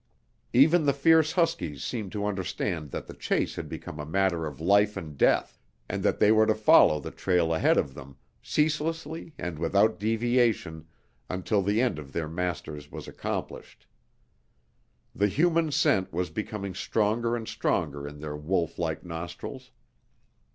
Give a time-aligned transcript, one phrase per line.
[0.51, 4.59] Even the fierce huskies seemed to understand that the chase had become a matter of
[4.59, 9.35] life and death, and that they were to follow the trail ahead of them, ceaselessly
[9.37, 10.87] and without deviation,
[11.29, 13.85] until the end of their masters was accomplished.
[15.13, 19.69] The human scent was becoming stronger and stronger in their wolf like nostrils.